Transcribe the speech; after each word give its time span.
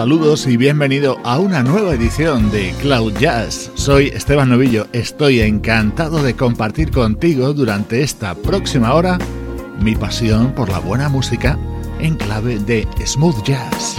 Saludos 0.00 0.46
y 0.46 0.56
bienvenido 0.56 1.18
a 1.24 1.38
una 1.38 1.62
nueva 1.62 1.92
edición 1.92 2.50
de 2.50 2.72
Cloud 2.80 3.18
Jazz. 3.18 3.70
Soy 3.74 4.06
Esteban 4.06 4.48
Novillo, 4.48 4.86
estoy 4.94 5.42
encantado 5.42 6.22
de 6.22 6.34
compartir 6.34 6.90
contigo 6.90 7.52
durante 7.52 8.02
esta 8.02 8.34
próxima 8.34 8.94
hora 8.94 9.18
mi 9.78 9.94
pasión 9.96 10.54
por 10.54 10.70
la 10.70 10.78
buena 10.78 11.10
música 11.10 11.58
en 11.98 12.16
clave 12.16 12.58
de 12.60 12.88
smooth 13.04 13.44
jazz. 13.44 13.98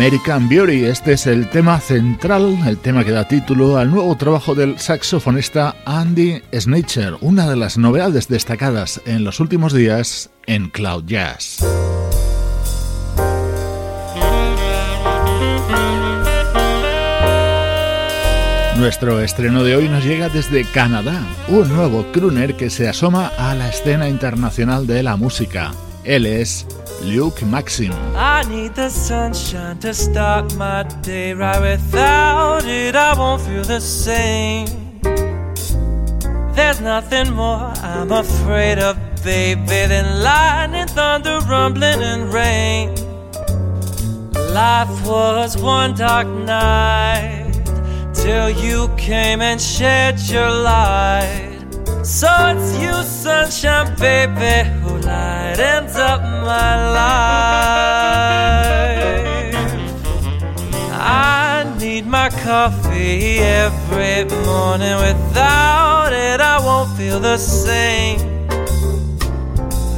American 0.00 0.48
Beauty. 0.48 0.86
Este 0.86 1.12
es 1.12 1.26
el 1.26 1.50
tema 1.50 1.78
central, 1.78 2.58
el 2.66 2.78
tema 2.78 3.04
que 3.04 3.10
da 3.10 3.28
título 3.28 3.76
al 3.76 3.90
nuevo 3.90 4.16
trabajo 4.16 4.54
del 4.54 4.78
saxofonista 4.78 5.76
Andy 5.84 6.40
Snitcher, 6.58 7.18
una 7.20 7.46
de 7.46 7.56
las 7.56 7.76
novedades 7.76 8.26
destacadas 8.26 9.02
en 9.04 9.24
los 9.24 9.40
últimos 9.40 9.74
días 9.74 10.30
en 10.46 10.70
Cloud 10.70 11.04
Jazz. 11.04 11.58
Nuestro 18.78 19.20
estreno 19.20 19.62
de 19.64 19.76
hoy 19.76 19.90
nos 19.90 20.02
llega 20.02 20.30
desde 20.30 20.64
Canadá, 20.64 21.20
un 21.48 21.68
nuevo 21.68 22.10
crooner 22.10 22.56
que 22.56 22.70
se 22.70 22.88
asoma 22.88 23.32
a 23.36 23.54
la 23.54 23.68
escena 23.68 24.08
internacional 24.08 24.86
de 24.86 25.02
la 25.02 25.16
música. 25.16 25.72
Él 26.04 26.24
es 26.24 26.66
Luke 27.02 27.42
Maxim. 27.42 27.92
I 28.16 28.42
need 28.48 28.74
the 28.74 28.88
sunshine 28.88 29.78
to 29.80 29.92
start 29.92 30.54
my 30.56 30.84
day 31.02 31.34
right. 31.34 31.60
Without 31.60 32.64
it 32.64 32.96
I 32.96 33.14
won't 33.18 33.42
feel 33.42 33.64
the 33.64 33.80
same. 33.80 34.66
There's 36.54 36.80
nothing 36.80 37.32
more 37.34 37.72
I'm 37.82 38.10
afraid 38.12 38.78
of 38.78 38.96
baby 39.24 39.86
than 39.88 40.22
lightning, 40.22 40.86
thunder, 40.86 41.40
rumbling 41.48 42.02
and 42.02 42.32
rain. 42.32 42.94
Life 44.54 45.06
was 45.06 45.56
one 45.56 45.94
dark 45.94 46.26
night 46.26 47.52
till 48.14 48.50
you 48.50 48.88
came 48.96 49.40
and 49.40 49.60
shed 49.60 50.18
your 50.20 50.50
light 50.50 51.49
so 52.02 52.28
it's 52.48 52.78
you, 52.78 52.92
sunshine, 53.02 53.94
baby, 53.96 54.68
who 54.80 54.98
lightens 54.98 55.96
up 55.96 56.20
my 56.22 56.90
life. 56.92 57.20
I 60.92 61.76
need 61.78 62.06
my 62.06 62.30
coffee 62.30 63.38
every 63.38 64.24
morning. 64.44 64.96
Without 64.96 66.12
it, 66.12 66.40
I 66.40 66.58
won't 66.64 66.90
feel 66.96 67.20
the 67.20 67.36
same. 67.36 68.18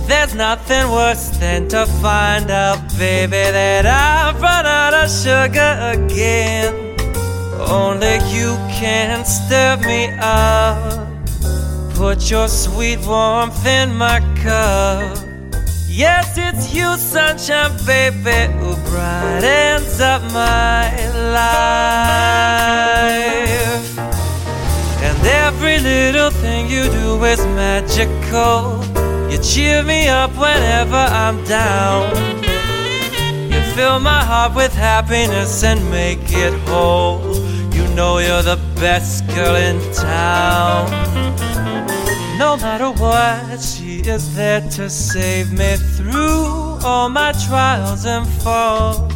There's 0.08 0.34
nothing 0.34 0.90
worse 0.90 1.30
than 1.38 1.68
to 1.68 1.86
find 1.86 2.50
out, 2.50 2.80
baby, 2.98 3.30
that 3.30 3.86
I've 3.86 4.40
run 4.40 4.66
out 4.66 4.94
of 4.94 5.10
sugar 5.10 5.92
again. 5.94 6.74
Only 7.68 8.16
you 8.34 8.56
can 8.78 9.24
stir 9.24 9.76
me 9.86 10.10
up. 10.20 11.01
Put 11.94 12.30
your 12.30 12.48
sweet 12.48 12.98
warmth 13.06 13.64
in 13.66 13.94
my 13.94 14.20
cup. 14.42 15.18
Yes, 15.86 16.36
it's 16.36 16.74
you, 16.74 16.96
sunshine, 16.96 17.76
baby, 17.86 18.52
who 18.58 18.74
brightens 18.90 20.00
up 20.00 20.22
my 20.32 20.90
life. 21.32 21.52
And 25.02 25.26
every 25.26 25.78
little 25.80 26.30
thing 26.30 26.68
you 26.70 26.84
do 26.84 27.22
is 27.24 27.44
magical. 27.54 28.82
You 29.30 29.38
cheer 29.38 29.82
me 29.82 30.08
up 30.08 30.32
whenever 30.32 30.96
I'm 30.96 31.44
down. 31.44 32.10
You 33.52 33.60
fill 33.74 34.00
my 34.00 34.24
heart 34.24 34.54
with 34.54 34.74
happiness 34.74 35.62
and 35.62 35.90
make 35.90 36.32
it 36.32 36.54
whole. 36.68 37.36
You 37.74 37.86
know 37.94 38.18
you're 38.18 38.42
the 38.42 38.58
best 38.76 39.26
girl 39.28 39.56
in 39.56 39.78
town. 39.92 41.31
No 42.38 42.56
matter 42.56 42.90
what, 42.90 43.60
she 43.60 44.00
is 44.00 44.34
there 44.34 44.60
to 44.70 44.88
save 44.88 45.52
me 45.52 45.76
through 45.76 46.78
all 46.84 47.08
my 47.08 47.32
trials 47.46 48.04
and 48.06 48.26
falls. 48.42 49.12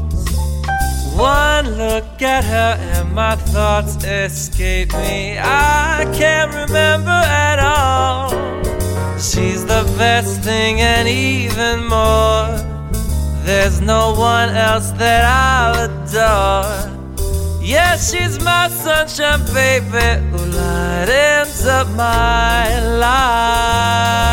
One 1.16 1.76
look 1.78 2.20
at 2.20 2.44
her 2.44 2.76
and 2.78 3.14
my 3.14 3.36
thoughts 3.36 3.96
escape 4.04 4.92
me. 4.92 5.38
I 5.38 6.04
can't 6.14 6.52
remember 6.52 7.10
at 7.10 7.58
all. 7.58 8.28
She's 9.18 9.64
the 9.64 9.90
best 9.96 10.42
thing 10.42 10.82
and 10.82 11.08
even 11.08 11.86
more. 11.86 12.58
There's 13.46 13.80
no 13.80 14.14
one 14.14 14.50
else 14.50 14.90
that 14.92 15.24
I'll 15.24 15.88
adore. 15.88 16.95
Yeah, 17.66 17.96
she's 17.96 18.38
my 18.44 18.68
sunshine, 18.68 19.44
baby, 19.52 20.24
who 20.30 20.38
lightens 20.56 21.66
up 21.66 21.88
my 21.96 22.78
life. 22.78 24.25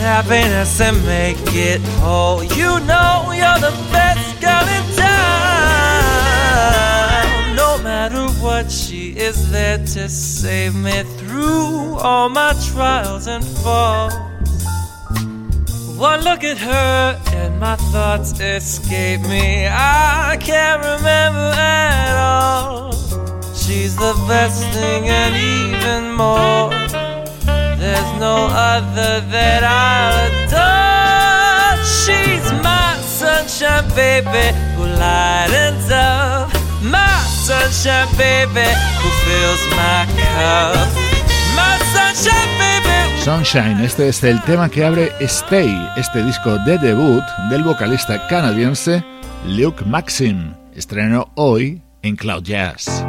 Happiness 0.00 0.80
and 0.80 0.96
make 1.04 1.36
it 1.54 1.80
whole. 2.00 2.42
You 2.42 2.80
know 2.90 3.30
you're 3.40 3.60
the 3.60 3.76
best 3.92 4.40
girl 4.40 4.66
in 4.76 4.84
town. 4.96 5.10
No 7.54 7.78
matter 7.82 8.26
what, 8.42 8.70
she 8.70 9.10
is 9.10 9.50
there 9.50 9.78
to 9.78 10.08
save 10.08 10.74
me 10.74 11.02
through 11.18 11.96
all 11.96 12.30
my 12.30 12.54
trials 12.72 13.26
and 13.26 13.44
falls. 13.44 14.14
One 15.98 16.22
look 16.22 16.42
at 16.44 16.56
her 16.56 17.20
and 17.34 17.60
my 17.60 17.76
thoughts 17.92 18.40
escape 18.40 19.20
me. 19.20 19.66
I 19.68 20.38
can't 20.40 20.80
remember 20.82 21.52
at 21.54 22.16
all. 22.16 22.92
She's 23.54 23.96
the 23.96 24.14
best 24.26 24.64
thing 24.72 25.08
and 25.08 25.36
even 25.36 26.12
more. 26.12 26.99
There's 28.00 28.18
no 28.18 28.48
other 28.48 29.20
that 29.28 29.60
I 29.60 30.24
adore. 30.24 31.76
She's 31.84 32.48
my 32.64 32.96
sunshine, 32.96 33.84
baby, 33.94 34.56
who 34.74 34.88
lightens 34.96 35.90
up. 35.92 36.48
My 36.80 37.20
sunshine, 37.44 38.08
baby, 38.16 38.64
who 39.04 39.08
fills 39.28 39.62
my 39.76 40.08
cup. 40.16 40.88
My 41.52 41.76
sunshine, 41.92 42.48
baby. 42.56 43.20
Sunshine, 43.20 43.84
este 43.84 44.08
es 44.08 44.24
el 44.24 44.40
tema 44.44 44.70
que 44.70 44.82
abre 44.82 45.12
Stay, 45.20 45.70
este 45.98 46.22
disco 46.24 46.56
de 46.64 46.78
debut 46.78 47.22
del 47.50 47.62
vocalista 47.64 48.26
canadiense 48.28 49.04
Luke 49.46 49.84
Maxim. 49.84 50.54
Estreno 50.74 51.30
hoy 51.34 51.82
en 52.00 52.16
Cloud 52.16 52.44
Jazz. 52.44 53.04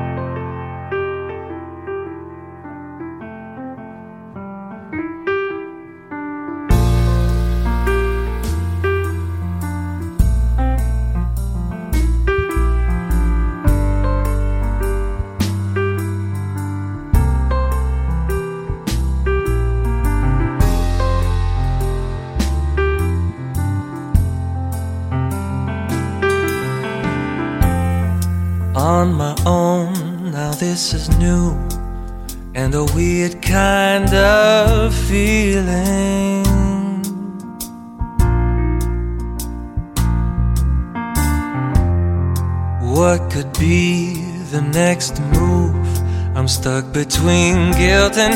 Next 44.91 45.15
move? 45.39 45.87
I'm 46.35 46.49
stuck 46.49 46.85
between 46.91 47.71
guilt 47.83 48.17
and 48.17 48.33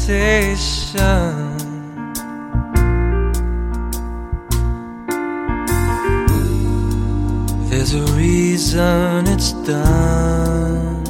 There's 7.70 7.94
a 7.94 8.06
reason 8.24 9.28
it's 9.28 9.52
done. 9.74 11.04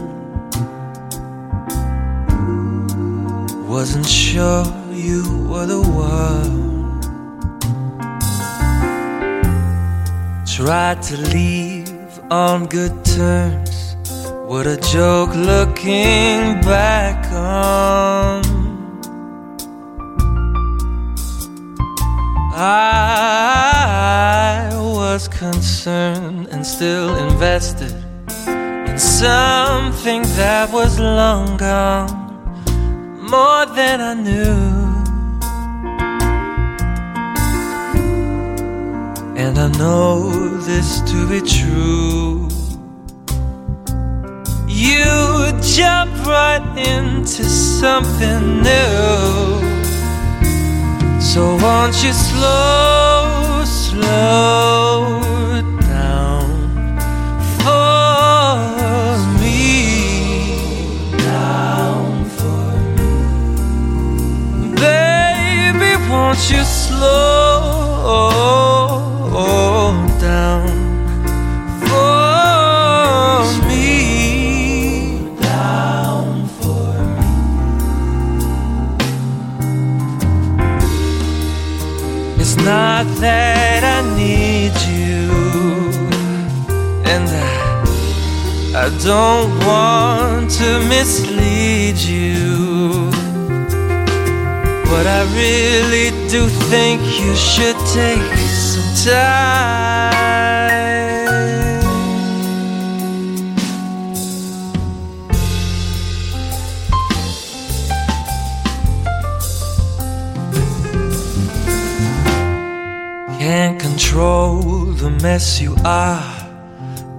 Wasn't 3.76 4.10
sure 4.26 4.66
you 5.08 5.22
were 5.50 5.68
the 5.76 5.84
one. 6.12 6.60
Tried 10.58 11.02
to 11.04 11.16
leave 11.36 12.20
on 12.30 12.66
good 12.66 12.94
terms. 13.06 13.71
What 14.52 14.68
a 14.68 14.76
joke 14.76 15.34
looking 15.34 16.60
back 16.60 17.32
on. 17.32 18.44
I 22.54 24.70
was 24.74 25.30
concerned 25.30 26.50
and 26.50 26.68
still 26.68 27.16
invested 27.16 27.96
in 28.90 29.00
something 29.00 30.24
that 30.36 30.70
was 30.74 31.00
long 31.00 31.56
gone, 31.56 32.12
more 33.32 33.66
than 33.68 34.02
I 34.02 34.14
knew. 34.16 34.82
And 39.42 39.58
I 39.58 39.70
know 39.78 40.58
this 40.58 41.00
to 41.10 41.26
be 41.30 41.40
true. 41.40 42.41
You 44.82 45.54
jump 45.62 46.26
right 46.26 46.66
into 46.76 47.44
something 47.44 48.64
new. 48.64 49.62
So 51.22 51.56
won't 51.62 52.04
you 52.04 52.12
slow, 52.12 53.64
slow 53.64 55.22
down 55.82 56.98
for 57.60 58.58
me? 59.40 59.60
Down 61.16 62.26
for 62.38 62.74
me. 62.98 63.14
Baby, 64.82 65.92
won't 66.10 66.42
you 66.50 66.64
slow 66.64 67.31
don't 89.00 89.52
want 89.66 90.52
to 90.52 90.80
mislead 90.88 91.98
you. 91.98 93.10
But 94.92 95.06
I 95.08 95.22
really 95.34 96.10
do 96.30 96.48
think 96.70 97.02
you 97.20 97.36
should 97.36 97.78
take 97.94 98.38
some 98.72 98.94
time. 99.14 100.12
Can't 113.40 113.80
control 113.80 114.62
the 115.02 115.10
mess 115.10 115.60
you 115.60 115.76
are, 115.84 116.31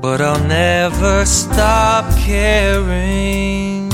but 0.03 0.21
I'll 0.21 0.45
never 0.49 1.25
stop 1.25 2.05
caring. 2.19 3.89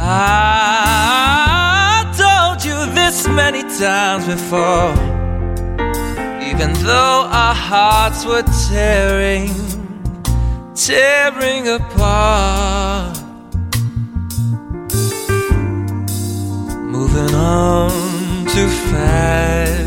I 0.00 2.02
told 2.18 2.64
you 2.64 2.74
this 2.94 3.28
many 3.28 3.62
times 3.62 4.26
before, 4.26 4.90
even 6.50 6.72
though 6.82 7.28
our 7.30 7.54
hearts 7.54 8.26
were 8.26 8.42
tearing, 8.70 9.54
tearing 10.74 11.68
apart. 11.68 13.16
Moving 16.94 17.34
on 17.36 18.46
too 18.46 18.68
fast, 18.90 19.85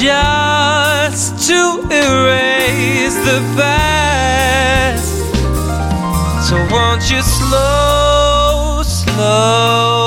just 0.00 1.46
to 1.46 1.78
erase 1.90 3.16
the 3.16 3.40
past. 3.54 5.04
So 6.48 6.56
won't 6.72 7.10
you 7.10 7.20
slow, 7.20 8.82
slow 8.82 9.99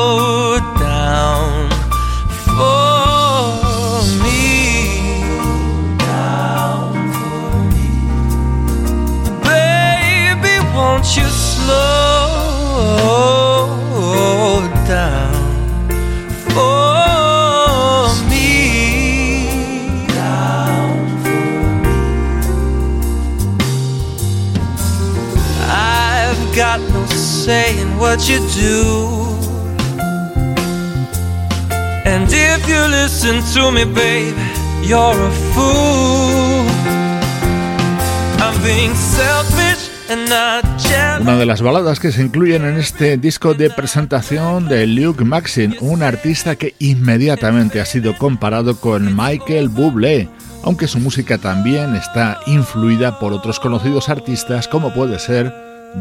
Una 41.21 41.37
de 41.37 41.45
las 41.47 41.63
baladas 41.63 41.99
que 41.99 42.11
se 42.11 42.21
incluyen 42.21 42.65
en 42.65 42.77
este 42.77 43.17
disco 43.17 43.55
de 43.55 43.71
presentación 43.71 44.67
de 44.67 44.85
Luke 44.85 45.25
Maxine, 45.25 45.75
un 45.81 46.03
artista 46.03 46.55
que 46.55 46.75
inmediatamente 46.77 47.81
ha 47.81 47.85
sido 47.85 48.15
comparado 48.15 48.75
con 48.79 49.15
Michael 49.15 49.69
Bublé, 49.69 50.29
aunque 50.63 50.87
su 50.87 50.99
música 50.99 51.39
también 51.39 51.95
está 51.95 52.39
influida 52.45 53.17
por 53.17 53.33
otros 53.33 53.59
conocidos 53.59 54.07
artistas 54.09 54.67
como 54.67 54.93
puede 54.93 55.17
ser 55.17 55.51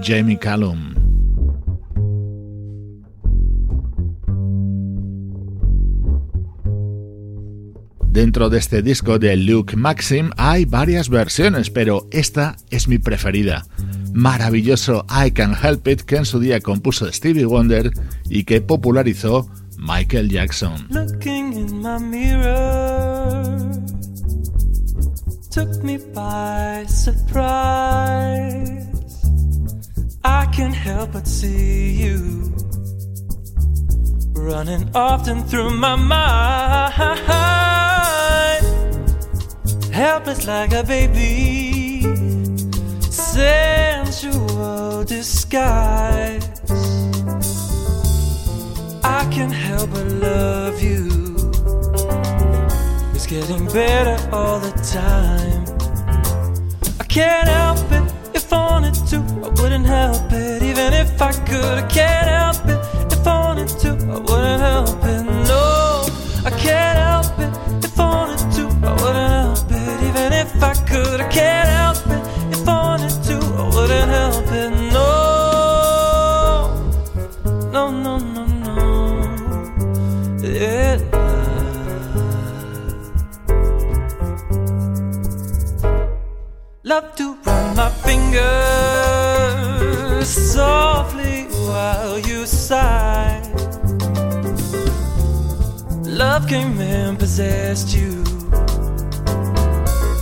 Jamie 0.03 0.39
Callum. 0.39 1.12
Dentro 8.13 8.51
de 8.51 8.59
este 8.59 8.83
disco 8.83 9.19
de 9.19 9.35
Luke 9.39 9.75
Maxim 9.75 10.33
hay 10.37 10.67
varias 10.67 11.09
versiones, 11.09 11.71
pero 11.71 12.09
esta 12.11 12.59
es 12.69 12.87
mi 12.87 12.99
preferida. 12.99 13.65
Maravilloso 14.13 15.07
I 15.09 15.31
Can 15.31 15.57
Help 15.61 15.89
It 15.89 16.03
que 16.03 16.17
en 16.17 16.27
su 16.27 16.39
día 16.39 16.61
compuso 16.61 17.11
Stevie 17.11 17.47
Wonder 17.47 17.91
y 18.29 18.45
que 18.45 18.61
popularizó 18.61 19.49
Michael 19.79 20.29
Jackson. 20.29 20.89
Looking 20.91 21.55
in 21.55 21.81
my 21.81 21.99
mirror 21.99 23.73
took 25.51 25.83
me 25.83 25.97
by 25.97 26.85
surprise. 26.89 27.33
I 30.23 30.47
can't 30.55 30.75
help 30.75 31.13
but 31.13 31.27
see 31.27 31.93
you 31.93 32.53
running 34.35 34.91
often 34.95 35.45
through 35.45 35.71
my 35.71 35.97
mind. 35.97 37.72
Helpless 39.93 40.47
like 40.47 40.73
a 40.73 40.83
baby, 40.83 42.01
sensual 43.11 45.05
disguise. 45.05 46.49
I 49.05 49.29
can't 49.31 49.53
help 49.53 49.91
but 49.91 50.07
love 50.07 50.83
you. 50.83 51.09
It's 53.15 53.27
getting 53.27 53.67
better 53.67 54.17
all 54.35 54.59
the 54.61 54.73
time. 54.81 55.67
I 56.99 57.05
can't 57.05 57.47
help 57.47 57.93
it 57.93 58.13
if 58.35 58.51
I 58.51 58.71
wanted 58.71 58.95
to. 59.11 59.19
I 59.45 59.49
wouldn't 59.61 59.85
help 59.85 60.33
it 60.33 60.63
even 60.63 60.95
if 60.95 61.21
I 61.21 61.33
could. 61.33 61.79
I 61.85 61.87
can't 61.89 62.29
help 62.29 62.67
it 62.67 62.81
if 63.13 63.27
I 63.27 63.39
wanted 63.45 63.69
to. 63.81 63.91
I 63.91 64.19
wouldn't 64.19 64.63
help 64.63 65.05
it. 65.05 65.23
No, 65.47 66.07
I 66.47 66.51
can't 66.51 66.99
help 66.99 67.12
love 86.93 87.17
to 87.17 87.35
run 87.47 87.75
my 87.75 87.89
fingers 88.07 88.43
softly 90.29 91.47
while 91.67 92.19
you 92.19 92.45
sigh. 92.45 93.41
Love 96.05 96.47
came 96.47 96.79
and 96.81 97.19
possessed 97.19 97.97
you, 97.97 98.23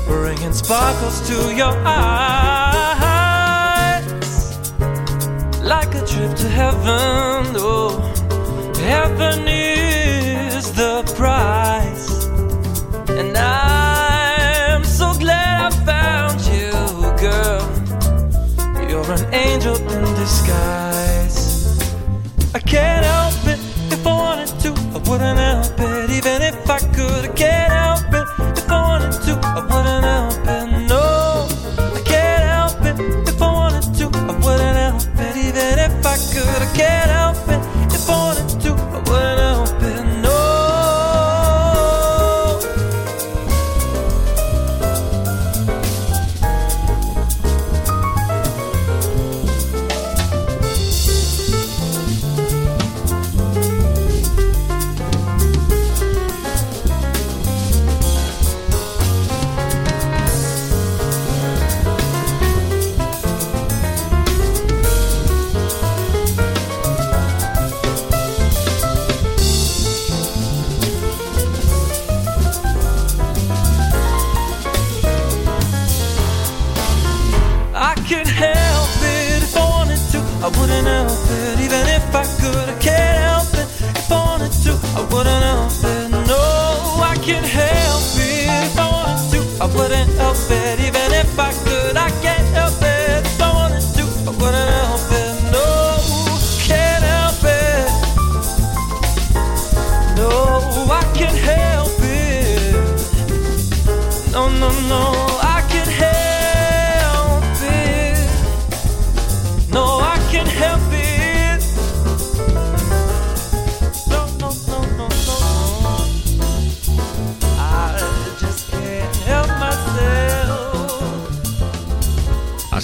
bringing 0.06 0.52
sparkles 0.52 1.16
to 1.28 1.52
your 1.56 1.74
eyes, 1.84 3.10
like 5.72 5.92
a 5.96 6.02
trip 6.06 6.36
to 6.36 6.48
heaven. 6.60 7.56
Oh, 7.58 7.98
heaven 8.76 9.48
is 9.48 9.69
disguise. 20.20 21.78
I 22.54 22.58
can't 22.58 23.06
help 23.06 23.46
it 23.46 23.58
if 23.90 24.06
I 24.06 24.12
wanted 24.12 24.48
to, 24.60 24.70
I 24.94 24.98
wouldn't 25.08 25.38
help 25.38 25.80
it. 25.80 25.89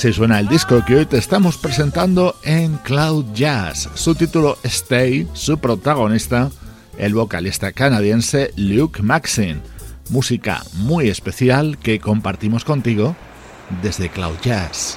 Así 0.06 0.12
suena 0.12 0.38
el 0.38 0.46
disco 0.46 0.84
que 0.86 0.94
hoy 0.94 1.06
te 1.06 1.18
estamos 1.18 1.56
presentando 1.56 2.36
en 2.44 2.76
Cloud 2.76 3.24
Jazz. 3.34 3.88
Su 3.94 4.14
título 4.14 4.56
Stay, 4.62 5.26
su 5.32 5.58
protagonista, 5.58 6.48
el 6.96 7.12
vocalista 7.12 7.72
canadiense 7.72 8.52
Luke 8.54 9.02
Maxine. 9.02 9.62
Música 10.10 10.62
muy 10.74 11.08
especial 11.08 11.76
que 11.78 11.98
compartimos 11.98 12.64
contigo 12.64 13.16
desde 13.82 14.08
Cloud 14.08 14.36
Jazz. 14.44 14.96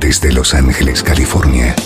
Desde 0.00 0.32
Los 0.32 0.52
Ángeles, 0.52 1.04
California. 1.04 1.76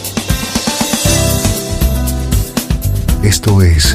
Esto 3.23 3.61
es 3.61 3.95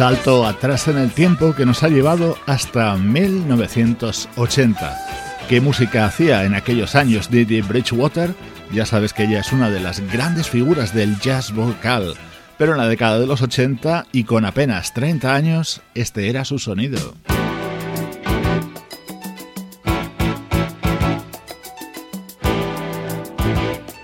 Salto 0.00 0.46
atrás 0.46 0.88
en 0.88 0.96
el 0.96 1.10
tiempo 1.10 1.54
que 1.54 1.66
nos 1.66 1.82
ha 1.82 1.90
llevado 1.90 2.38
hasta 2.46 2.96
1980. 2.96 4.98
¿Qué 5.46 5.60
música 5.60 6.06
hacía 6.06 6.44
en 6.44 6.54
aquellos 6.54 6.94
años 6.94 7.30
Didi 7.30 7.60
Bridgewater? 7.60 8.34
Ya 8.72 8.86
sabes 8.86 9.12
que 9.12 9.24
ella 9.24 9.40
es 9.40 9.52
una 9.52 9.68
de 9.68 9.78
las 9.78 10.00
grandes 10.10 10.48
figuras 10.48 10.94
del 10.94 11.20
jazz 11.20 11.52
vocal, 11.52 12.14
pero 12.56 12.72
en 12.72 12.78
la 12.78 12.88
década 12.88 13.20
de 13.20 13.26
los 13.26 13.42
80 13.42 14.06
y 14.10 14.24
con 14.24 14.46
apenas 14.46 14.94
30 14.94 15.34
años, 15.34 15.82
este 15.94 16.30
era 16.30 16.46
su 16.46 16.58
sonido. 16.58 17.14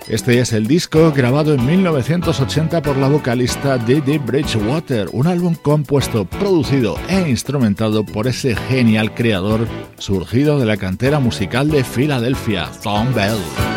Este 0.09 0.39
es 0.39 0.53
el 0.53 0.67
disco 0.67 1.11
grabado 1.11 1.53
en 1.53 1.65
1980 1.65 2.81
por 2.81 2.95
la 2.95 3.09
vocalista 3.09 3.77
Didi 3.77 4.17
Bridgewater, 4.17 5.09
un 5.11 5.27
álbum 5.27 5.53
compuesto, 5.53 6.23
producido 6.23 6.95
e 7.09 7.29
instrumentado 7.29 8.05
por 8.05 8.25
ese 8.25 8.55
genial 8.55 9.13
creador 9.13 9.67
surgido 9.97 10.59
de 10.59 10.65
la 10.65 10.77
cantera 10.77 11.19
musical 11.19 11.69
de 11.69 11.83
Filadelfia, 11.83 12.69
Tom 12.81 13.13
Bell. 13.13 13.76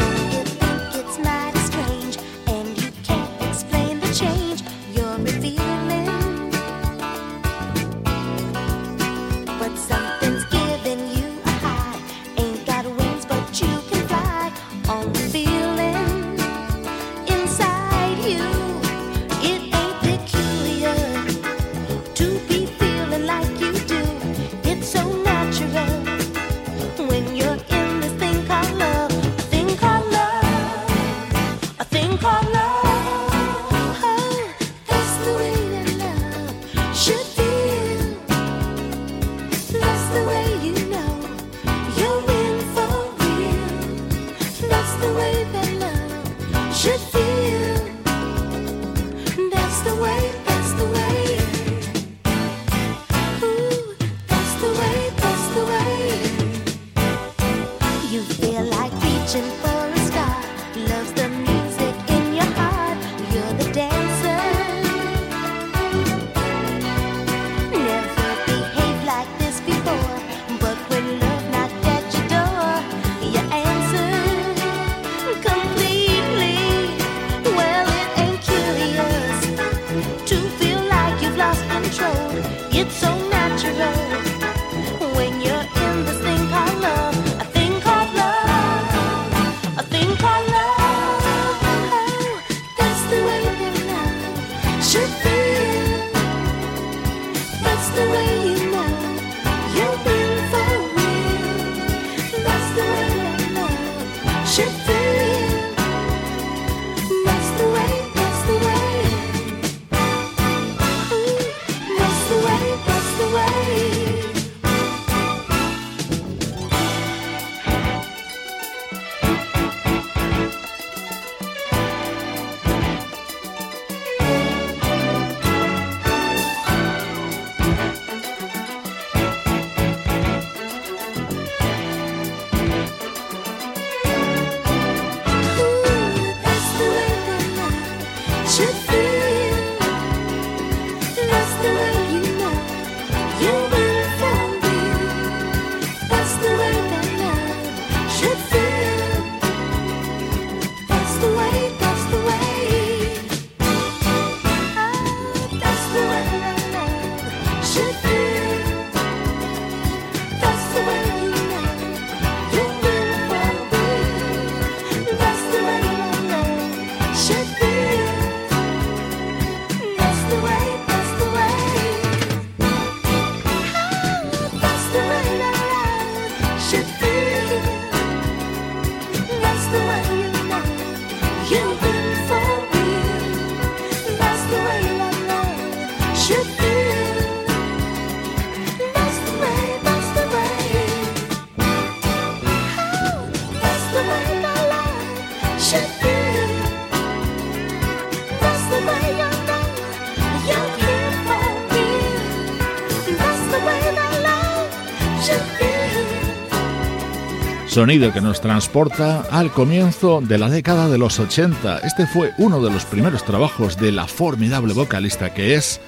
Sonido 207.81 208.13
que 208.13 208.21
nos 208.21 208.41
transporta 208.41 209.21
al 209.31 209.51
comienzo 209.51 210.21
de 210.21 210.37
la 210.37 210.49
década 210.49 210.87
de 210.87 210.99
los 210.99 211.19
80. 211.19 211.79
Este 211.79 212.05
fue 212.05 212.31
uno 212.37 212.61
de 212.61 212.69
los 212.69 212.85
primeros 212.85 213.25
trabajos 213.25 213.75
de 213.75 213.91
la 213.91 214.05
formidable 214.05 214.75
vocalista 214.75 215.33
que 215.33 215.55
es 215.55 215.81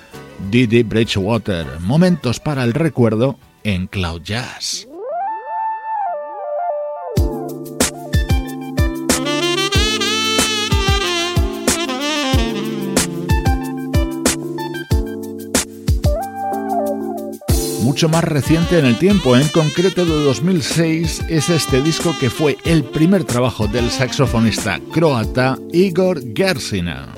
Didi 0.49 0.81
Bridgewater. 0.81 1.67
Momentos 1.81 2.39
para 2.39 2.63
el 2.63 2.73
recuerdo 2.73 3.37
en 3.63 3.85
Cloud 3.85 4.23
Jazz. 4.23 4.87
Mucho 17.93 18.09
más 18.09 18.23
reciente 18.23 18.79
en 18.79 18.85
el 18.85 18.97
tiempo, 18.97 19.37
en 19.37 19.47
concreto 19.49 20.03
de 20.03 20.23
2006 20.23 21.25
es 21.29 21.49
este 21.51 21.79
disco 21.79 22.15
que 22.19 22.31
fue 22.31 22.57
el 22.65 22.83
primer 22.83 23.23
trabajo 23.23 23.67
del 23.67 23.91
saxofonista 23.91 24.79
croata 24.91 25.59
Igor 25.71 26.19
Gersina. 26.33 27.13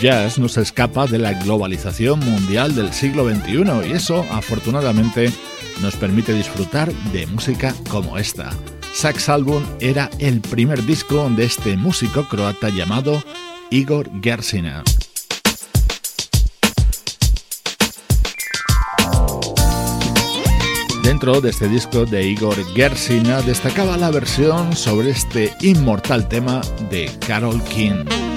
Jazz 0.00 0.38
no 0.38 0.48
se 0.48 0.62
escapa 0.62 1.06
de 1.06 1.18
la 1.18 1.32
globalización 1.32 2.20
mundial 2.20 2.74
del 2.74 2.92
siglo 2.92 3.28
XXI 3.28 3.88
y 3.88 3.92
eso 3.92 4.24
afortunadamente 4.30 5.32
nos 5.80 5.96
permite 5.96 6.32
disfrutar 6.32 6.92
de 7.12 7.26
música 7.26 7.74
como 7.88 8.18
esta. 8.18 8.50
Sax 8.92 9.28
Album 9.28 9.62
era 9.80 10.10
el 10.18 10.40
primer 10.40 10.84
disco 10.84 11.28
de 11.30 11.44
este 11.44 11.76
músico 11.76 12.28
croata 12.28 12.68
llamado 12.68 13.22
Igor 13.70 14.10
Gersina. 14.22 14.82
Dentro 21.02 21.40
de 21.40 21.50
este 21.50 21.68
disco 21.68 22.04
de 22.04 22.26
Igor 22.26 22.56
Gersina 22.74 23.40
destacaba 23.42 23.96
la 23.96 24.10
versión 24.10 24.76
sobre 24.76 25.10
este 25.10 25.52
inmortal 25.60 26.28
tema 26.28 26.60
de 26.90 27.10
Carol 27.26 27.62
King. 27.64 28.27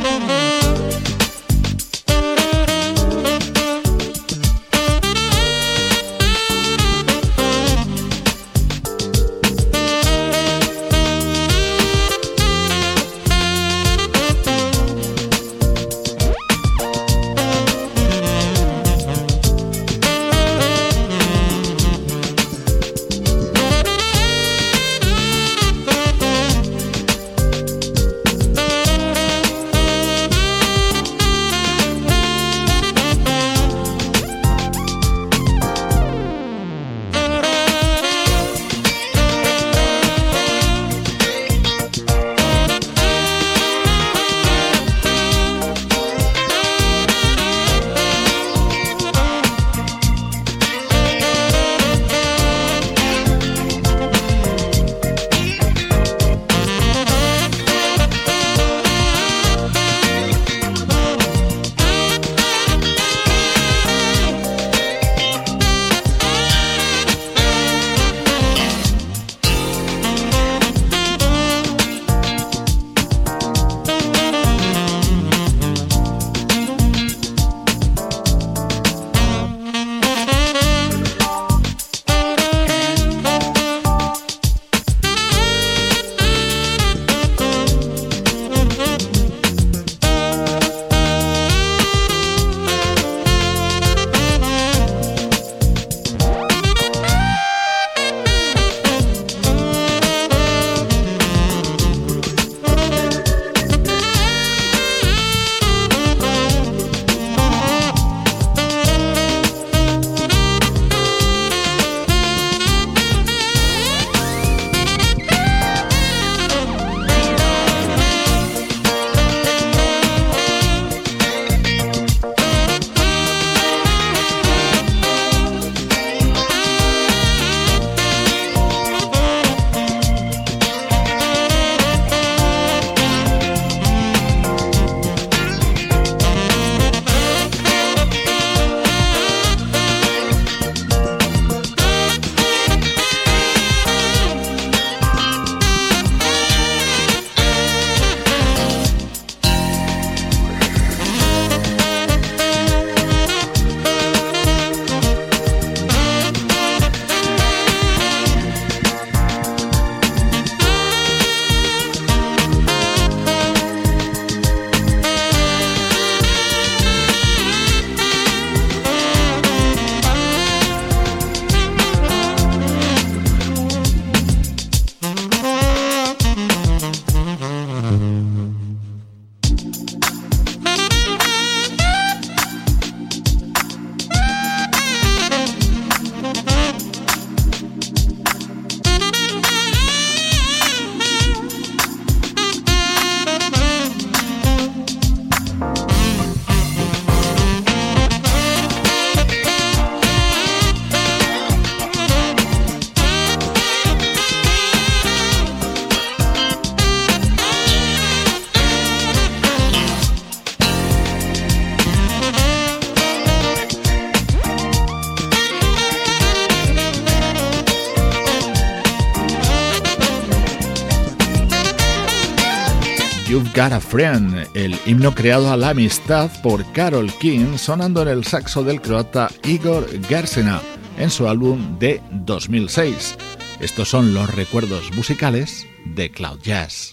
Got 223.62 223.74
a 223.74 223.80
Friend, 223.80 224.48
el 224.56 224.76
himno 224.88 225.14
creado 225.14 225.52
a 225.52 225.56
la 225.56 225.70
amistad 225.70 226.32
por 226.42 226.66
Carol 226.72 227.14
King, 227.20 227.58
sonando 227.58 228.02
en 228.02 228.08
el 228.08 228.26
saxo 228.26 228.64
del 228.64 228.82
croata 228.82 229.30
Igor 229.44 229.88
Gersena 230.08 230.60
en 230.98 231.12
su 231.12 231.28
álbum 231.28 231.78
de 231.78 232.02
2006. 232.10 233.16
Estos 233.60 233.88
son 233.88 234.16
los 234.16 234.34
recuerdos 234.34 234.92
musicales 234.96 235.68
de 235.86 236.10
Cloud 236.10 236.40
Jazz. 236.42 236.90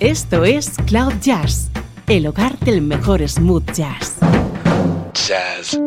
Esto 0.00 0.44
es 0.44 0.74
Cloud 0.84 1.14
Jazz, 1.22 1.70
el 2.08 2.26
hogar 2.26 2.58
del 2.58 2.82
mejor 2.82 3.26
smooth 3.26 3.72
jazz. 3.72 4.16
Jazz 5.14 5.80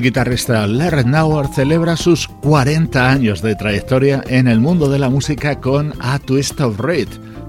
el 0.00 0.04
guitarrista 0.04 0.66
Larry 0.66 1.04
Nauer 1.04 1.46
celebra 1.48 1.94
sus 1.94 2.26
40 2.26 3.10
años 3.10 3.42
de 3.42 3.54
trayectoria 3.54 4.24
en 4.28 4.48
el 4.48 4.58
mundo 4.58 4.88
de 4.88 4.98
la 4.98 5.10
música 5.10 5.60
con 5.60 5.92
A 6.00 6.18
Twist 6.18 6.58
of 6.62 6.80
Red, 6.80 7.08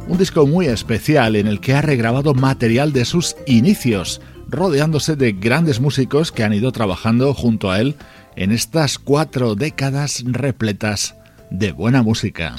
un 0.09 0.17
disco 0.17 0.45
muy 0.45 0.65
especial 0.65 1.37
en 1.37 1.47
el 1.47 1.61
que 1.61 1.75
ha 1.75 1.81
regrabado 1.81 2.33
material 2.33 2.91
de 2.91 3.05
sus 3.05 3.37
inicios, 3.45 4.19
rodeándose 4.49 5.15
de 5.15 5.31
grandes 5.31 5.79
músicos 5.79 6.33
que 6.33 6.43
han 6.43 6.51
ido 6.51 6.73
trabajando 6.73 7.33
junto 7.33 7.71
a 7.71 7.79
él 7.79 7.95
en 8.35 8.51
estas 8.51 8.99
cuatro 8.99 9.55
décadas 9.55 10.21
repletas 10.25 11.15
de 11.51 11.71
buena 11.71 12.03
música. 12.03 12.55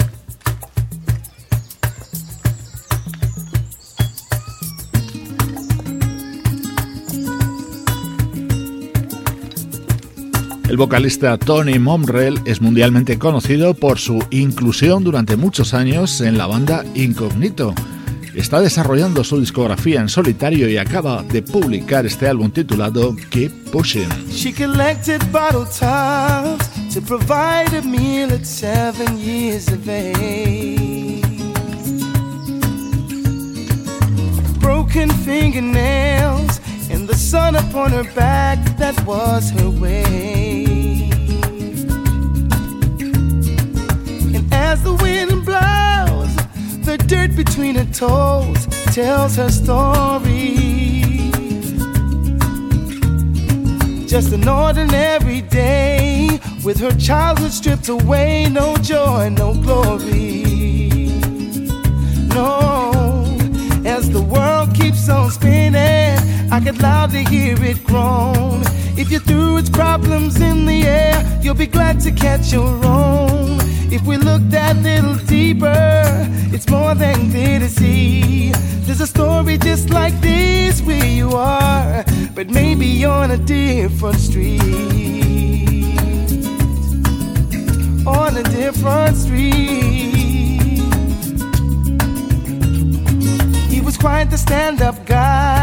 El 10.73 10.79
vocalista 10.79 11.37
Tony 11.37 11.79
Momrell 11.79 12.41
es 12.47 12.63
mundialmente 12.63 13.19
conocido 13.19 13.75
por 13.75 13.99
su 13.99 14.25
inclusión 14.31 15.05
durante 15.05 15.37
muchos 15.37 15.75
años 15.75 16.23
en 16.23 16.39
la 16.39 16.47
banda 16.47 16.83
Incognito. 16.95 17.75
Está 18.35 18.59
desarrollando 18.59 19.23
su 19.23 19.39
discografía 19.39 20.01
en 20.01 20.09
solitario 20.09 20.71
y 20.71 20.79
acaba 20.79 21.25
de 21.25 21.43
publicar 21.43 22.07
este 22.07 22.27
álbum 22.27 22.51
titulado 22.51 23.15
Keep 23.29 23.71
Pushing. 23.71 24.09
She 24.31 24.51
collected 24.51 25.21
bottle 25.31 25.67
tops 25.67 26.71
to 26.95 27.03
provide 27.03 27.77
a 27.77 27.83
meal 27.83 28.33
at 28.33 28.47
seven 28.47 29.19
years 29.19 29.69
of 29.69 29.87
age. 29.87 31.21
Broken 34.59 35.11
fingernails 35.23 36.62
sun 37.53 37.69
upon 37.69 37.91
her 37.93 38.05
back, 38.15 38.59
that 38.77 38.99
was 39.07 39.51
her 39.51 39.71
way. 39.71 41.11
And 44.35 44.53
as 44.53 44.83
the 44.83 44.95
wind 44.95 45.45
blows. 45.45 46.37
The 46.85 46.99
dirt 46.99 47.37
between 47.37 47.77
her 47.77 47.85
toes 47.93 48.67
tells 48.95 49.37
her 49.37 49.51
story. 49.51 51.31
Just 54.07 54.33
an 54.33 54.49
ordinary 54.49 55.43
day 55.43 56.41
with 56.65 56.79
her 56.81 56.93
childhood 56.99 57.53
stripped 57.53 57.89
away. 57.89 58.49
No 58.51 58.77
joy, 58.79 59.31
no 59.31 59.55
glory. 59.55 60.43
No, 62.35 62.93
as 63.85 64.11
the 64.11 64.23
world 64.23 64.75
keeps 64.75 65.09
on 65.09 65.31
spinning, 65.31 66.22
I 66.53 66.61
could 66.61 66.83
loudly 66.83 67.25
hear 67.25 67.57
it 67.65 67.83
groan. 67.83 68.61
If 68.95 69.11
you 69.11 69.21
threw 69.21 69.57
its 69.57 69.71
problems 69.71 70.39
in 70.39 70.67
the 70.67 70.83
air, 70.83 71.41
you'll 71.41 71.55
be 71.55 71.67
glad 71.67 71.99
to 72.01 72.13
catch 72.13 72.53
your 72.53 72.75
own. 72.85 73.59
If 73.91 74.03
we 74.05 74.19
look 74.19 74.43
that 74.51 74.77
little 74.77 75.17
deeper, 75.27 76.13
it's 76.53 76.69
more 76.69 76.95
than 76.95 77.31
clear 77.31 77.59
to 77.59 77.71
see. 77.71 78.53
There's 78.85 79.01
a 79.01 79.07
story 79.07 79.57
just 79.57 79.89
like 79.89 80.13
this 80.21 80.83
where 80.83 81.07
you 81.07 81.31
are, 81.31 82.05
but 82.35 82.51
maybe 82.51 83.03
on 83.07 83.31
a 83.31 83.39
different 83.39 84.21
street. 84.21 84.61
On 88.07 88.37
a 88.37 88.43
different 88.43 89.17
street. 89.17 89.73
He 93.73 93.81
was 93.81 93.97
quite 93.97 94.29
the 94.29 94.37
stand 94.37 94.83
up 94.83 95.07
guy, 95.07 95.62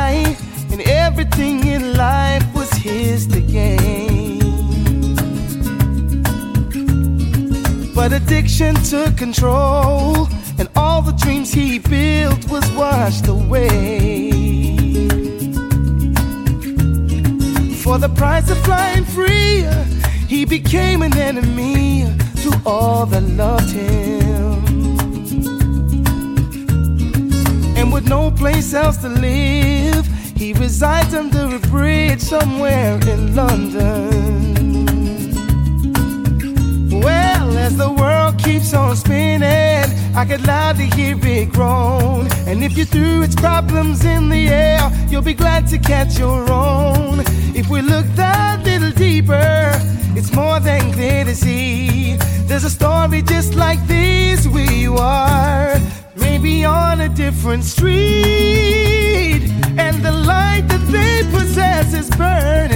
everything 1.10 1.66
in 1.66 1.98
life 1.98 2.46
was 2.54 2.72
his 2.74 3.26
to 3.26 3.42
gain. 3.42 4.38
But 7.96 8.14
addiction 8.14 8.76
took 8.92 9.18
control, 9.18 10.28
and 10.60 10.68
all 10.76 11.02
the 11.02 11.16
dreams 11.24 11.52
he 11.52 11.80
built 11.80 12.42
was 12.54 12.66
washed 12.82 13.28
away. 13.28 14.30
For 17.84 17.98
the 17.98 18.12
price 18.22 18.48
of 18.52 18.60
flying 18.68 19.06
free, 19.18 19.66
he 20.28 20.46
became 20.46 21.02
an 21.02 21.18
enemy 21.18 22.06
to 22.44 22.52
all 22.68 23.08
that 23.08 23.24
loved 23.44 23.72
him. 23.72 24.54
And 27.78 27.92
with 27.92 28.08
no 28.08 28.30
place 28.30 28.76
else 28.76 28.98
to 28.98 29.10
live, 29.10 30.06
he 30.40 30.54
resides 30.54 31.14
under 31.14 31.54
a 31.54 31.60
bridge 31.60 32.22
somewhere 32.22 32.98
in 33.10 33.36
London. 33.36 34.86
Well, 37.02 37.58
as 37.58 37.76
the 37.76 37.92
world 37.92 38.40
keeps 38.40 38.74
on 38.74 38.96
spinning, 38.96 39.84
I 40.16 40.26
could 40.26 40.48
loudly 40.48 40.90
hear 40.92 41.18
it 41.24 41.52
groan. 41.52 42.30
And 42.48 42.64
if 42.64 42.78
you 42.78 42.86
threw 42.86 43.22
its 43.22 43.36
problems 43.36 44.06
in 44.06 44.30
the 44.30 44.48
air, 44.48 44.90
you'll 45.10 45.30
be 45.34 45.34
glad 45.34 45.68
to 45.68 45.78
catch 45.78 46.18
your 46.18 46.50
own. 46.50 47.20
If 47.54 47.70
we 47.70 47.82
look 47.82 48.06
that 48.16 48.64
little 48.64 48.92
deeper, 48.92 49.72
it's 50.16 50.32
more 50.34 50.62
than 50.62 50.94
clear 50.94 51.26
to 51.26 51.36
see. 51.36 52.16
There's 52.48 52.64
a 52.64 52.70
story 52.70 53.24
just 53.24 53.56
like 53.56 53.86
this 53.88 54.46
you 54.46 54.96
are, 54.96 55.76
maybe 56.16 56.64
on 56.64 57.02
a 57.02 57.10
different 57.10 57.66
street. 57.66 58.99
The 60.02 60.14
light 60.14 60.64
that 60.70 60.88
they 60.88 61.30
possess 61.30 61.94
is 61.94 62.10
burning 62.12 62.69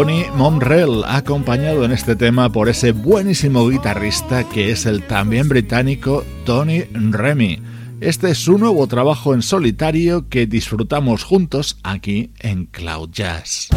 Tony 0.00 0.24
Momrell, 0.34 1.04
acompañado 1.04 1.84
en 1.84 1.92
este 1.92 2.16
tema 2.16 2.50
por 2.50 2.70
ese 2.70 2.92
buenísimo 2.92 3.68
guitarrista 3.68 4.48
que 4.48 4.70
es 4.70 4.86
el 4.86 5.02
también 5.02 5.46
británico 5.46 6.24
Tony 6.46 6.84
Remy. 6.94 7.60
Este 8.00 8.30
es 8.30 8.38
su 8.38 8.56
nuevo 8.56 8.86
trabajo 8.86 9.34
en 9.34 9.42
solitario 9.42 10.26
que 10.30 10.46
disfrutamos 10.46 11.22
juntos 11.22 11.78
aquí 11.82 12.30
en 12.38 12.64
Cloud 12.64 13.10
Jazz. 13.10 13.68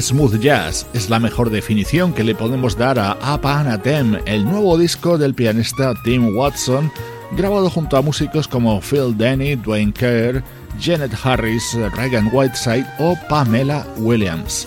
Smooth 0.00 0.40
jazz 0.40 0.86
es 0.92 1.08
la 1.10 1.20
mejor 1.20 1.50
definición 1.50 2.12
que 2.12 2.24
le 2.24 2.34
podemos 2.34 2.76
dar 2.76 2.98
a 2.98 3.12
Apa 3.20 3.60
Anatem, 3.60 4.18
el 4.26 4.44
nuevo 4.44 4.76
disco 4.76 5.18
del 5.18 5.34
pianista 5.34 5.94
Tim 6.04 6.36
Watson, 6.36 6.90
grabado 7.36 7.70
junto 7.70 7.96
a 7.96 8.02
músicos 8.02 8.48
como 8.48 8.80
Phil 8.80 9.16
Denny, 9.16 9.56
Dwayne 9.56 9.92
Kerr, 9.92 10.42
Janet 10.80 11.12
Harris, 11.22 11.76
Reagan 11.94 12.28
Whiteside 12.32 12.86
o 12.98 13.16
Pamela 13.28 13.86
Williams. 13.98 14.66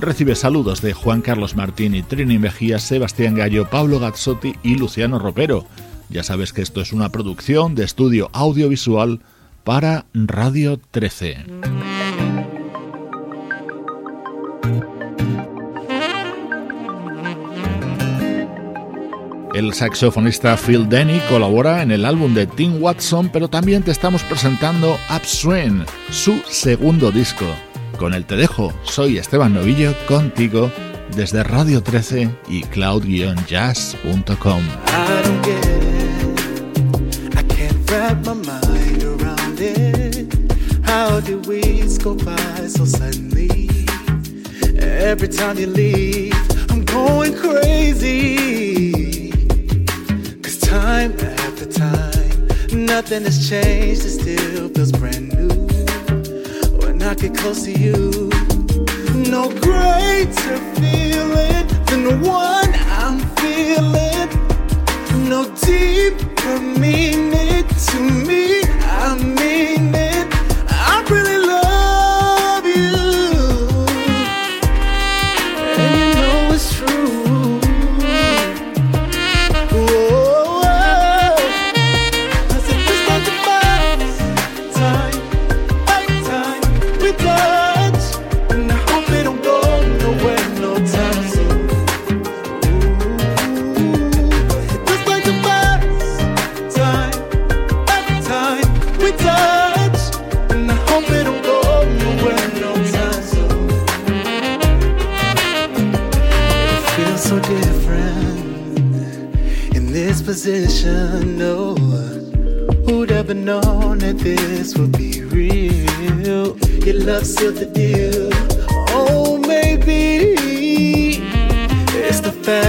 Recibe 0.00 0.34
saludos 0.34 0.82
de 0.82 0.92
Juan 0.92 1.22
Carlos 1.22 1.56
Martín 1.56 1.94
y 1.94 2.02
Trini 2.02 2.38
Mejía, 2.38 2.78
Sebastián 2.78 3.34
Gallo, 3.34 3.68
Pablo 3.70 3.98
Gazzotti 3.98 4.56
y 4.62 4.76
Luciano 4.76 5.18
Ropero. 5.18 5.66
Ya 6.10 6.22
sabes 6.22 6.52
que 6.52 6.62
esto 6.62 6.80
es 6.80 6.92
una 6.92 7.10
producción 7.10 7.74
de 7.74 7.84
estudio 7.84 8.28
audiovisual 8.32 9.20
para 9.64 10.04
Radio 10.12 10.78
13. 10.90 11.95
El 19.56 19.72
saxofonista 19.72 20.54
Phil 20.58 20.86
Denny 20.86 21.18
colabora 21.30 21.80
en 21.80 21.90
el 21.90 22.04
álbum 22.04 22.34
de 22.34 22.46
Tim 22.46 22.76
Watson, 22.78 23.30
pero 23.32 23.48
también 23.48 23.82
te 23.82 23.90
estamos 23.90 24.22
presentando 24.22 24.98
Upswing, 25.08 25.82
su 26.10 26.42
segundo 26.46 27.10
disco. 27.10 27.46
Con 27.96 28.12
el 28.12 28.26
te 28.26 28.36
dejo, 28.36 28.74
soy 28.82 29.16
Esteban 29.16 29.54
Novillo 29.54 29.94
contigo 30.06 30.70
desde 31.16 31.42
Radio 31.42 31.82
13 31.82 32.28
y 32.50 32.64
cloud-jazz.com. 32.64 34.62
Every 44.78 45.28
time 45.28 45.56
you 45.56 45.66
leave, 45.68 46.34
I'm 46.68 46.84
going 46.84 47.32
crazy. 47.34 48.95
Time 50.86 51.18
after 51.18 51.66
time, 51.66 52.46
nothing 52.70 53.24
has 53.24 53.50
changed, 53.50 54.04
it 54.04 54.10
still 54.20 54.68
feels 54.68 54.92
brand 54.92 55.34
new. 55.34 55.48
When 56.78 57.02
I 57.02 57.12
get 57.14 57.36
close 57.36 57.64
to 57.64 57.72
you. 57.72 58.30
No 59.28 59.48
greater 59.66 60.58
feeling 60.78 61.66
than 61.86 62.04
the 62.04 62.16
one 62.22 62.72
I'm 63.02 63.18
feeling. 63.40 64.28
No 65.28 65.52
deeper 65.56 66.60
meaning 66.78 67.66
to 67.66 68.00
me. 68.24 68.55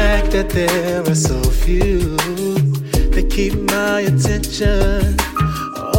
Fact 0.07 0.31
that 0.31 0.49
there 0.51 1.01
are 1.01 1.15
so 1.15 1.37
few 1.65 2.15
that 3.13 3.27
keep 3.29 3.53
my 3.75 3.99
attention. 4.11 5.17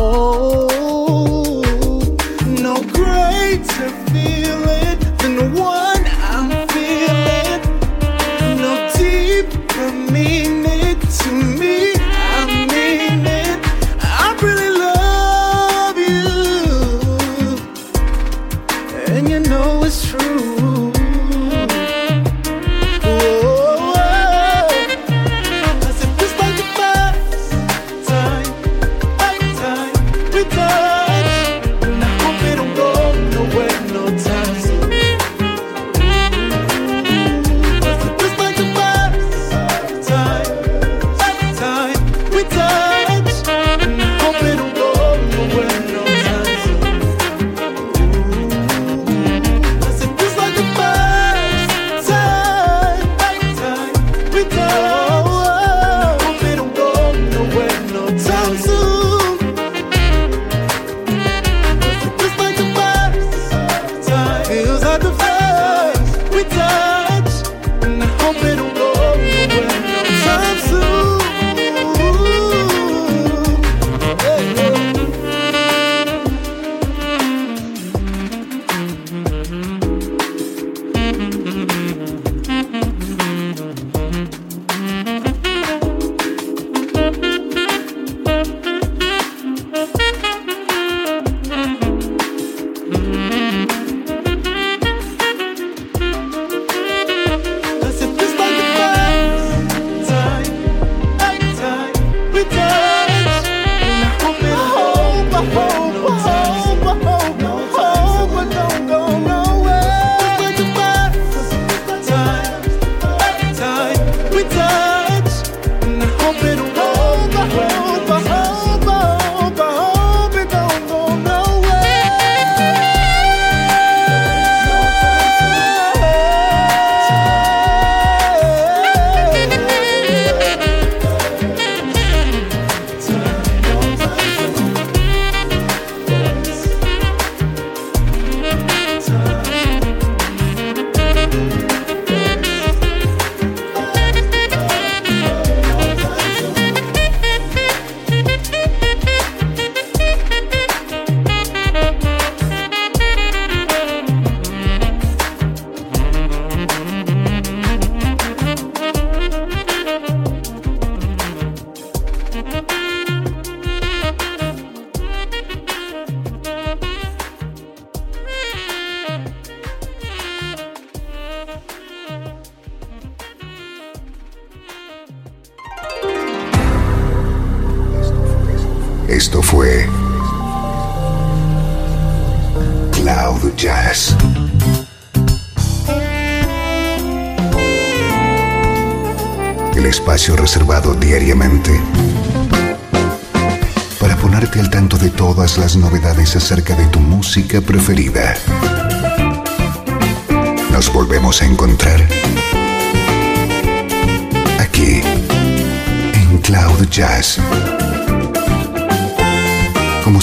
Oh, 0.02 1.60
no 2.66 2.74
greater 2.96 3.90
feeling 4.08 4.37